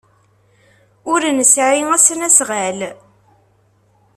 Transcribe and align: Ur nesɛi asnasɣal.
Ur 1.11 1.21
nesɛi 1.37 1.83
asnasɣal. 1.95 2.79